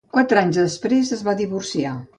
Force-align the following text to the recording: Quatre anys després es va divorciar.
Quatre 0.17 0.39
anys 0.41 0.57
després 0.61 1.15
es 1.19 1.23
va 1.29 1.37
divorciar. 1.43 1.99